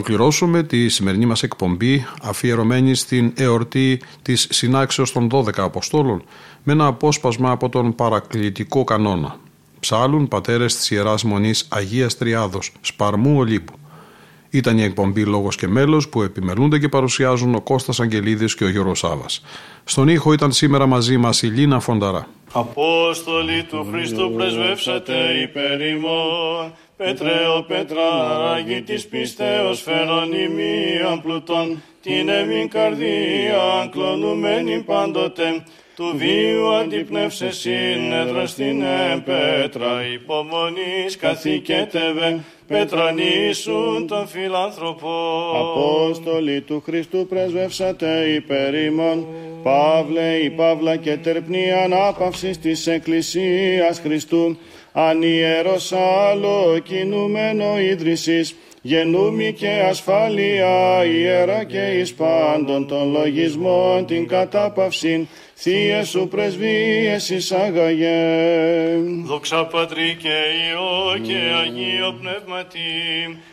Ολοκληρώσουμε 0.00 0.62
τη 0.62 0.88
σημερινή 0.88 1.26
μας 1.26 1.42
εκπομπή 1.42 2.06
αφιερωμένη 2.22 2.94
στην 2.94 3.32
εορτή 3.36 4.00
της 4.22 4.46
συνάξεως 4.50 5.12
των 5.12 5.28
12 5.32 5.48
Αποστόλων 5.56 6.22
με 6.62 6.72
ένα 6.72 6.86
απόσπασμα 6.86 7.50
από 7.50 7.68
τον 7.68 7.94
παρακλητικό 7.94 8.84
κανόνα. 8.84 9.36
Ψάλουν 9.80 10.28
πατέρες 10.28 10.76
της 10.76 10.90
Ιεράς 10.90 11.24
Μονής 11.24 11.66
Αγίας 11.70 12.16
Τριάδος, 12.16 12.72
Σπαρμού 12.80 13.38
Ολύπου. 13.38 13.72
Ήταν 14.50 14.78
η 14.78 14.82
εκπομπή 14.82 15.24
Λόγος 15.24 15.56
και 15.56 15.68
Μέλος 15.68 16.08
που 16.08 16.22
επιμελούνται 16.22 16.78
και 16.78 16.88
παρουσιάζουν 16.88 17.54
ο 17.54 17.60
Κώστας 17.60 18.00
Αγγελίδης 18.00 18.54
και 18.54 18.64
ο 18.64 18.68
Γιώργος 18.68 18.98
Σάβας. 18.98 19.42
Στον 19.84 20.08
ήχο 20.08 20.32
ήταν 20.32 20.52
σήμερα 20.52 20.86
μαζί 20.86 21.16
μας 21.16 21.42
η 21.42 21.46
Λίνα 21.46 21.80
Φονταρά. 21.80 22.28
Απόστολοι 22.52 23.64
του 23.64 23.88
Χριστού 23.90 24.32
πρεσβεύσατε 24.36 25.14
υπέρ 25.42 25.80
ημών, 25.80 26.72
Πετρέο 27.04 27.62
Πέτρα, 27.68 28.08
Άγιοι 28.52 28.82
της 28.82 29.06
πίστεως 29.06 29.82
φέρον 29.82 30.32
ημίαν 30.32 31.22
πλουτών, 31.22 31.82
την 32.02 32.28
εμήν 32.28 32.68
καρδία 32.68 33.88
κλονουμένη 33.90 34.82
πάντοτε, 34.82 35.64
του 35.96 36.12
βίου 36.16 36.74
αντιπνεύσες 36.74 37.56
συνέδρα 37.56 38.46
στην 38.46 38.82
πέτρα, 39.24 40.06
υπομονής 40.12 41.16
καθηκέτευε, 41.16 42.44
πετρανίσουν 42.66 44.06
τον 44.06 44.26
φιλάνθρωπο. 44.26 45.10
Απόστολοι 45.56 46.60
του 46.60 46.82
Χριστού 46.86 47.26
πρεσβεύσατε 47.26 48.24
υπέρ 48.34 48.74
ημών, 48.74 49.26
Παύλε 49.62 50.34
η 50.36 50.50
Παύλα 50.50 50.96
και 50.96 51.16
τερπνή 51.16 51.72
ανάπαυσης 51.72 52.58
της 52.58 52.86
Εκκλησίας 52.86 54.00
Χριστού, 54.00 54.56
ανιέρος 54.92 55.92
άλλο 55.92 56.78
κινούμενο 56.78 57.78
ίδρυσης, 57.78 58.56
γενούμη 58.82 59.52
και 59.52 59.68
ασφάλεια 59.88 61.04
ιερά 61.04 61.64
και 61.64 61.98
εις 61.98 62.14
πάντων 62.14 62.86
των 62.86 63.12
λογισμών 63.12 64.06
την 64.06 64.28
κατάπαυση, 64.28 65.28
Θείε 65.54 66.04
σου 66.04 66.28
πρεσβείες 66.28 67.30
εισάγαγε. 67.30 68.18
Δόξα 69.24 69.66
Πατρί 69.66 70.16
και 70.18 70.28
Υιό 70.28 71.18
και 71.18 71.38
Αγίο 71.62 72.12
Πνεύματι, 72.20 72.78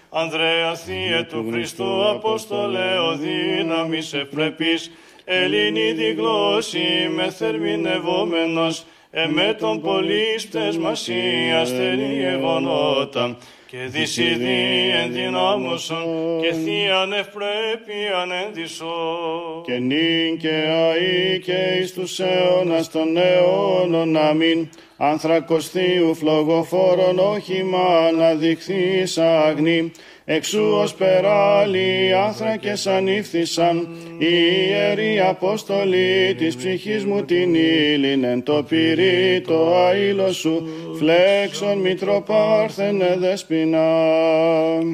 Ανδρέα 0.10 0.76
Θείε 0.76 1.24
του 1.24 1.48
Χριστού 1.52 2.10
Απόστολε 2.10 3.00
ο 3.00 3.18
δύναμης 3.18 4.14
ευπρεπής, 4.14 4.92
Ελληνίδη 5.26 6.14
γλώσση 6.14 7.10
με 7.16 7.32
θερμινευόμενος, 7.32 8.86
εμέ 9.24 9.54
τον 9.60 9.82
πολύς 9.82 10.48
πτεσμασίας 10.48 11.72
γεγονότα, 12.20 13.38
και 13.68 13.78
δυσιδή 13.88 14.90
ενδυνάμωσον 15.04 16.42
και 16.42 16.54
θείαν 16.54 17.14
ευπρέπειαν 17.14 18.32
ενδυσό. 18.46 19.62
Και 19.66 19.78
νυν 19.78 20.38
και 20.38 20.50
αή 20.50 21.40
και 21.40 21.78
εις 21.82 21.94
τους 21.94 22.20
αιώνας 22.20 22.92
των 22.92 23.18
αιώνων 23.18 24.18
αμήν, 24.18 24.70
άνθρακος 24.98 25.70
θείου 25.70 26.16
φλογοφόρων 26.16 27.20
όχημα 27.20 28.12
να 28.18 28.34
δειχθείς 28.34 29.18
αγνή, 29.18 29.92
Εξού 30.30 30.64
ως 30.82 30.94
περάλι 30.94 32.14
άνθρακες 32.14 32.88
ανήφθησαν, 32.88 33.88
οι 34.18 34.26
ιεροί 34.70 35.20
Απόστολοι 35.20 36.36
της 36.38 36.56
ψυχής 36.56 37.06
μου 37.06 37.26
την 37.26 37.56
ύλην 37.56 38.24
εν 38.24 38.44
το 38.44 38.64
πυρί 38.64 39.42
το 39.48 39.78
αήλο 39.78 40.32
σου, 40.32 40.68
φλέξον 40.98 41.78
μητροπάρθενε 41.78 43.16
δεσπινά. 43.20 43.90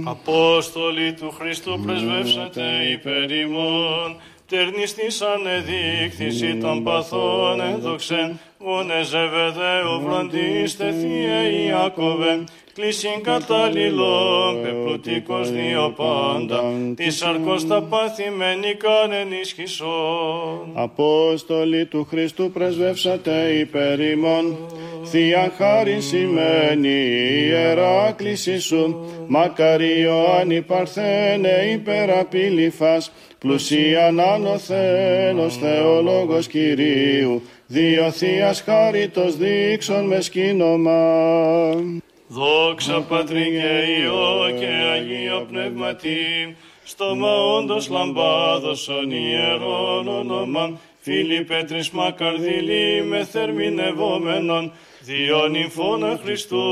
Απόστολοι 0.04 1.14
του 1.14 1.32
Χριστού 1.32 1.80
πρεσβεύσατε 1.86 2.62
υπέρ 2.92 3.32
ημών, 3.32 4.18
τερνιστής 4.48 5.22
ανεδείχθηση 5.22 6.58
των 6.58 6.84
παθών 6.84 7.62
ενδοξεν, 7.62 8.40
γονε 8.60 9.04
ζεβεδαίου 9.04 10.02
βροντίστε 10.04 10.92
θεία 10.92 11.50
Ιάκωβε, 11.50 12.44
κλείσιν 12.74 13.24
κατάλληλο, 13.24 14.56
πεπλουτικός 14.64 15.52
δύο 15.52 15.94
πάντα, 15.96 16.64
της 16.96 17.22
αρκός 17.22 17.68
τα 17.68 17.82
πάθημενη 17.82 18.76
κάνεν 18.76 19.32
ισχυσόν. 19.42 20.72
Απόστολοι 20.74 21.86
του 21.86 22.08
Χριστού 22.10 22.52
πρεσβεύσατε 22.52 23.50
υπέρ 23.50 24.00
ημών, 24.00 24.58
Θεία 25.06 25.52
χάρη 25.58 26.02
σημαίνει 26.02 26.90
η 26.90 28.14
κλίση 28.16 28.60
σου, 28.60 29.06
μακαρί 29.28 30.00
Ιωάννη 30.00 30.62
Παρθένε 30.62 31.70
υπεραπήλυφας, 31.74 33.12
πλουσίαν 33.40 34.20
άνοθένος 34.20 35.58
θεολόγος 35.58 36.48
Κυρίου, 36.48 37.42
δύο 37.68 38.12
Θείας 38.12 38.62
χάριτος 38.62 39.38
δείξον 39.38 40.06
με 40.06 40.22
σκήνομα. 40.22 41.00
Δόξα 42.28 43.02
Πατρί 43.02 43.44
και 43.44 44.02
Υιό 44.02 44.58
και 44.60 44.68
Αγίο 44.94 45.46
Πνεύματι, 45.50 46.56
στόμα 46.84 47.36
όντως 47.58 47.90
λαμπάδωσον 47.90 49.12
ιερών 49.12 50.08
όνομα, 50.08 50.80
φίλοι 51.00 51.44
πέτρις 51.44 51.90
μακαρδίλη 51.90 53.04
με 53.04 53.24
θερμινευόμενον, 53.24 54.72
δύο 55.06 55.48
νυμφώνα 55.48 56.20
Χριστού 56.24 56.64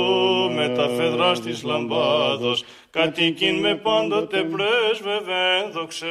με 0.56 0.70
τα 0.76 0.88
φεδρά 0.88 1.32
της 1.32 1.64
λαμπάδος, 1.64 2.64
κατοικήν 2.90 3.56
με 3.56 3.76
πάντοτε 3.76 4.38
πρέσβευε 4.38 5.70
δοξέ. 5.74 6.06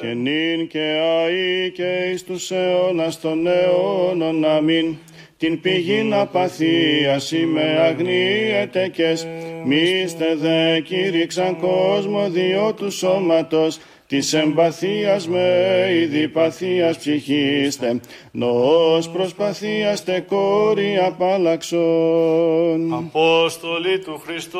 Και 0.00 0.06
νυν 0.06 0.68
και 0.68 0.78
αεί 0.78 1.70
και 1.70 2.10
εις 2.12 2.24
τους 2.24 2.50
αιώνας 2.50 3.20
των 3.20 3.46
αιώνων 3.46 4.44
αμήν. 4.44 4.96
Την 5.36 5.60
πηγήν 5.60 6.14
απαθίας 6.14 7.32
είμαι 7.32 7.78
αγνίετεκες, 7.80 9.26
μίστε 9.64 10.34
δε 10.34 10.80
κήρυξαν 10.80 11.56
κόσμο 11.56 12.28
διό 12.28 12.74
του 12.76 12.90
σώματος, 12.90 13.78
της 14.08 14.32
εμπαθίας 14.32 15.28
με 15.28 15.86
ειδipαθίας 15.92 16.98
ψυχήστε, 16.98 18.00
νοός 18.30 19.08
προσπαθίαστε 19.08 20.24
κόρη 20.28 20.98
απαλλαξών. 21.06 22.94
Απόστολοι 22.94 23.98
του 23.98 24.22
Χριστού 24.24 24.58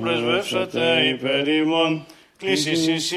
πρεσβεύσατε 0.00 1.06
υπέρ 1.08 1.48
ημών, 2.40 2.54
Κλήσεις 2.54 2.88
εσύ 2.88 3.16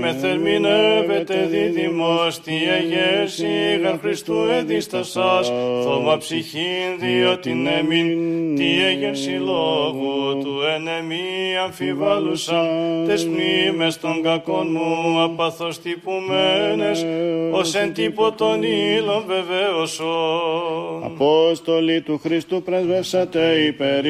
με 0.00 0.12
θερμινεύεται 0.12 1.46
δίδυμος, 1.50 2.40
τι 2.40 2.52
εγέρση 2.52 3.80
γαν 3.82 3.98
Χριστού 3.98 4.34
εδίστασας, 4.58 5.52
θώμα 5.82 6.16
ψυχήν 6.16 6.98
διότι 7.00 7.50
έμειν, 7.50 8.54
τι 8.56 8.84
εγέρση 8.84 9.30
λόγου 9.30 10.38
του 10.42 10.60
ενεμή 10.76 11.56
αμφιβάλλουσα, 11.64 12.68
τες 13.06 13.24
μνήμες 13.24 14.00
των 14.00 14.22
κακών 14.22 14.66
μου 14.70 15.22
απαθώς 15.22 15.80
τυπουμένες, 15.80 17.06
ως 17.52 17.74
εν 17.74 17.92
τύπο 17.92 18.32
των 18.32 18.62
ήλων 18.62 19.24
βεβαίωσον. 19.26 21.04
Απόστολοι 21.04 22.00
του 22.00 22.18
Χριστού 22.22 22.62
πρεσβεύσατε 22.62 23.54
υπέρ 23.66 24.04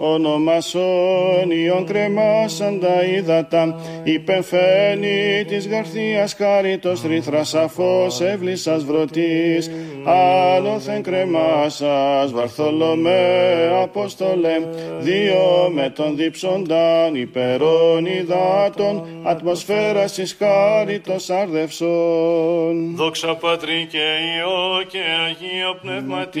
ημών, 0.00 0.24
ονομασόν 0.24 1.50
ιον 1.64 1.84
κρεμάσαν 1.86 2.80
τα 2.80 3.04
ύδατα, 3.16 3.80
υπεφαίνει 4.04 5.44
της 5.46 5.68
γαρθίας 5.68 6.34
χάριτος 6.34 7.02
ρήθρας 7.02 7.54
αφός 7.54 8.20
ευλίσας 8.20 8.84
βρωτής 8.84 9.70
άλλοθεν 10.04 11.02
κρεμάσας 11.02 12.32
βαρθολομέ 12.32 13.70
Απόστολε 13.82 14.56
δύο 15.00 15.70
με 15.74 15.90
τον 15.90 16.16
δίψονταν 16.16 17.14
υπερών 17.14 18.06
υδάτων 18.06 19.06
ατμοσφαίρας 19.22 20.18
εις 20.18 20.36
χάριτος 20.38 21.30
αρδευσών 21.30 22.94
Δόξα 22.96 23.34
Πατρί 23.34 23.86
και 23.90 23.98
Υιό 23.98 24.82
και 24.88 24.98
Αγίο 25.26 25.78
Πνεύματι 25.82 26.40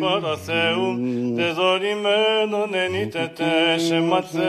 παραθέου 0.00 0.98
δεδορημένον 1.34 2.74
ενήτετε 2.84 3.44
σε 3.76 4.00
μαθέ 4.00 4.48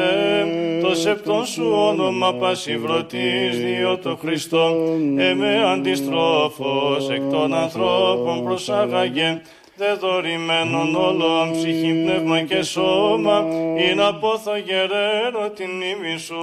το 0.82 0.96
σεπτόν 0.96 1.46
σου 1.46 1.72
όνομα 1.90 2.34
πασιβρωτής 2.34 3.58
διό 3.58 3.98
το 3.98 4.18
Χριστό, 4.22 4.76
εμέ 5.18 5.64
αντιστρόφος 5.74 7.10
εκ 7.10 7.22
των 7.32 7.54
ανθρώπων 7.54 8.31
προσάγαγε, 8.40 9.42
δεδορημένον 9.76 10.96
όλων 10.96 11.52
ψυχή, 11.52 12.02
πνεύμα 12.04 12.42
και 12.42 12.62
σώμα, 12.62 13.46
ή 13.90 13.96
να 13.96 14.16
πόθω 14.16 14.58
γεραίρο 14.58 15.50
την 15.56 15.70
μνήμη 15.70 16.18
σου. 16.20 16.36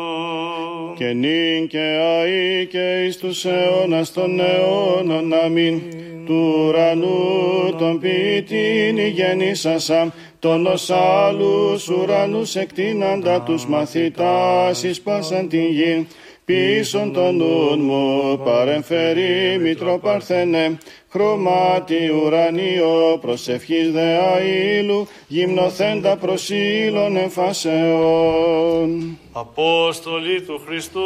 Και 0.96 1.12
νυν 1.12 1.68
και 1.68 1.78
αεί 1.78 2.66
και 2.66 3.04
εις 3.04 3.16
τους 3.18 3.44
αιώνας 3.44 4.12
των 4.12 4.40
αιώνων 4.40 5.32
αμήν, 5.44 5.82
του 6.26 6.64
ουρανού 6.66 7.74
τον 7.78 8.00
ποιητήν 8.00 8.98
γεννήσασα, 8.98 10.12
τον 10.38 10.66
ως 10.66 10.90
άλλους 10.90 11.88
ουρανούς 11.88 12.56
εκτείναντα 12.56 13.42
τους 13.42 13.66
μαθητάς 13.66 14.82
εις 14.82 15.00
πάσαν 15.00 15.48
την 15.48 15.66
γη, 15.66 16.06
πίσον 16.48 17.12
τον 17.12 17.36
νουν 17.36 17.80
μου 17.80 18.38
παρεμφερεί 18.44 19.58
Μητροπαρθένε, 19.60 20.78
χρωμάτι 21.08 22.10
ουρανίο 22.10 23.18
προσευχής 23.20 23.92
δε 23.92 24.16
αήλου, 24.16 25.08
γυμνοθέντα 25.26 26.16
προσήλων 26.16 27.16
εμφασεών. 27.16 28.88
Απόστολοι 29.32 30.42
του 30.42 30.60
Χριστού 30.66 31.00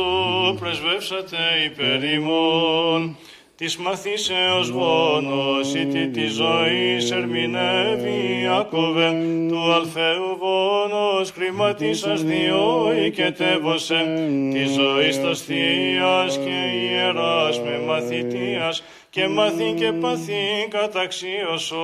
πρεσβεύσατε 0.60 1.36
υπερ 1.64 2.12
ημών, 2.12 3.16
της 3.62 3.76
μαθήσεως 3.76 4.70
βόνος, 4.70 5.74
ή 5.74 6.08
της 6.08 6.32
ζωής 6.32 7.10
ερμηνεύει 7.10 8.48
άκοβε, 8.58 9.10
του 9.48 9.72
αλφαίου 9.72 10.38
βόνος 10.38 11.30
χρηματίσας 11.30 12.22
διόη 12.22 13.10
και 13.10 13.30
τέβωσε, 13.30 13.94
της 14.52 14.70
ζωής 14.70 15.14
στα 15.14 15.34
θείας 15.34 16.38
και 16.38 16.58
ιεράς 16.82 17.60
με 17.60 17.80
μαθητείας, 17.86 18.82
και 19.10 19.28
μαθή 19.28 19.74
και 19.76 19.92
παθή 19.92 20.68
καταξίωσο. 20.68 21.76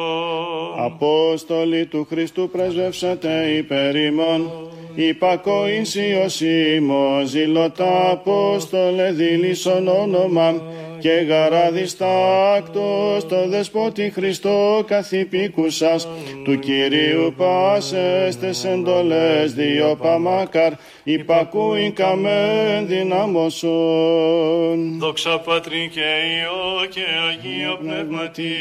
Απόστολοι 0.77 1.87
του 1.87 2.07
Χριστού 2.11 2.49
πρεσβεύσατε 2.49 3.49
υπέρ 3.57 3.97
ημών, 3.97 4.51
υπακοήσι 4.95 6.23
ως 6.25 6.41
ημώ, 6.41 7.23
ζηλωτά 7.25 8.11
Απόστολε 8.11 9.11
δίλησον 9.11 9.89
όνομα, 9.89 10.63
και 11.01 11.11
γαραδιστάκτος 11.11 13.27
το 13.29 13.49
δεσπότη 13.49 14.11
Χριστό 14.11 14.85
καθυπήκουσας 14.87 16.09
του 16.45 16.59
Κυρίου 16.59 17.35
πάσεστες 17.37 18.65
εντολές 18.65 19.55
δύο 19.55 19.97
παμάκαρ 20.03 20.73
υπακούει 21.05 21.91
καμέν 21.91 22.87
δυνάμωσον. 22.87 24.99
Δόξα 24.99 25.39
Πατρί 25.39 25.91
και 25.93 26.01
Υιό 26.01 26.87
και 26.91 27.05
Αγίο 27.29 27.79
Πνεύματι 27.81 28.53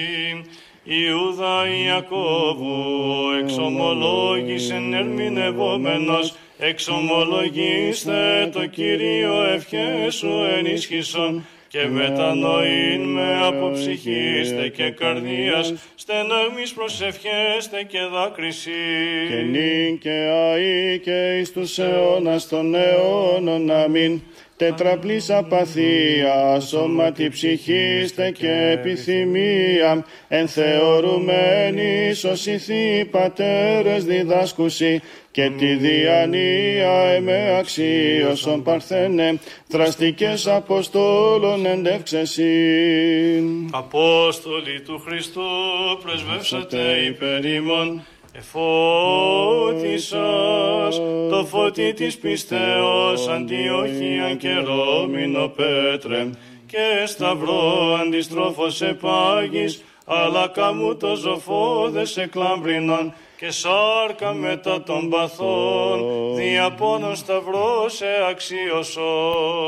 Ιούδα 0.83 1.65
Ιακώβου 1.85 2.75
εξομολόγησεν 3.41 4.93
ερμηνευόμενος 4.93 6.35
εξομολογήστε 6.57 8.49
το 8.53 8.65
Κύριο 8.65 9.43
ευχέ 9.43 10.09
σου 10.09 10.29
ενίσχυσον 10.57 11.45
και 11.77 11.87
μετανοήν 11.87 13.01
με 13.01 13.45
από 13.47 13.71
ψυχήστε 13.71 14.67
και 14.67 14.89
καρδίας, 14.89 15.73
στεναγμής 15.95 16.73
προσευχέστε 16.73 17.83
και 17.87 17.99
δάκρυσή. 18.13 18.71
Και 19.29 19.35
νυν 19.35 19.97
και 19.97 20.09
αή 20.09 20.99
και 20.99 21.37
εις 21.39 21.51
τους 21.51 21.77
αιώνας 21.79 22.47
των 22.47 22.75
αιώνων, 22.75 23.71
αμήν. 23.71 24.21
Τετραπλής 24.57 25.29
απαθία, 25.29 26.59
σώματι 26.59 27.29
ψυχήστε 27.29 28.31
και 28.31 28.69
επιθυμία, 28.73 30.05
εν 30.27 30.47
θεωρουμένη 30.47 32.13
σωσιθή 32.13 33.07
πατέρες 33.11 34.05
διδάσκουσι, 34.05 35.01
και 35.37 35.51
τη 35.57 35.75
διανία 35.75 36.91
εμέ 36.91 37.55
αξίωσον 37.59 38.63
παρθένε, 38.63 39.39
δραστικές 39.67 40.47
Αποστόλων 40.47 41.65
εντεύξεσιν. 41.65 43.69
Απόστολοι 43.71 44.81
του 44.81 45.01
Χριστού, 45.05 45.41
πρεσβεύσατε 46.03 46.77
υπέρ 47.07 47.45
ημών, 47.45 48.05
εφώτισας 48.31 50.21
το 51.29 51.45
φωτί 51.45 51.93
της 51.93 52.17
πιστέως 52.17 53.27
Αντιόχιαν 53.27 54.37
και 54.37 54.53
Ρώμηνο 54.53 55.47
Πέτρε 55.47 56.29
και 56.65 57.05
σταυρό 57.05 57.97
αντιστρόφος 58.01 58.81
επάγεις 58.81 59.83
αλλά 60.05 60.47
καμού 60.47 60.95
το 60.95 61.15
ζωφόδες 61.15 62.17
εκλάμπρινον 62.17 63.13
και 63.39 63.51
σάρκα 63.51 64.33
μετά 64.33 64.83
των 64.83 65.09
παθών, 65.09 65.99
διαπώνων 66.35 67.15
σταυρός 67.15 67.95
σε 67.95 68.05
αξίωσο. 68.29 69.01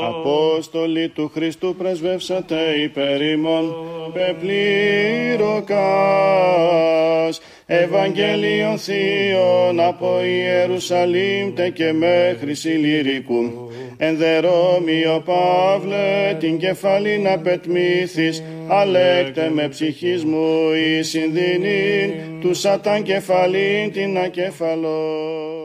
Απόστολοι 0.08 1.08
του 1.08 1.30
Χριστού 1.34 1.74
πρεσβεύσατε 1.78 2.56
υπέρ 2.82 3.22
ημών, 3.22 3.74
πεπλήρωκας, 4.12 5.70
Ευαγγέλιον 7.66 8.78
Θείων 8.78 9.80
από 9.80 10.20
Ιερουσαλήμ 10.24 11.54
τε 11.54 11.68
και 11.68 11.92
μέχρι 11.92 12.54
Συλληρικού. 12.54 13.70
Ενδερόμιο 13.96 15.22
Παύλε 15.24 16.36
την 16.38 16.58
κεφαλή 16.58 17.18
να 17.18 17.38
πετμήθεις, 17.38 18.42
αλέκτε 18.72 19.50
με 19.50 19.68
ψυχής 19.68 20.24
μου 20.24 20.72
η 20.72 21.02
συνδυνή 21.02 22.14
του 22.40 22.54
σατάν 22.54 23.02
κεφαλήν 23.02 23.92
την 23.92 24.18
ακεφαλό. 24.18 25.59